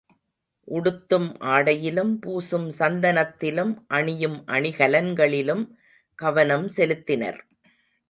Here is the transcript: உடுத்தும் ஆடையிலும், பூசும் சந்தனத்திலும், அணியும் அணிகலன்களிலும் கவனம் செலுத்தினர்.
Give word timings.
உடுத்தும் 0.67 1.27
ஆடையிலும், 1.39 2.13
பூசும் 2.25 2.67
சந்தனத்திலும், 2.79 3.73
அணியும் 3.87 4.43
அணிகலன்களிலும் 4.47 5.63
கவனம் 6.19 6.67
செலுத்தினர். 6.75 7.41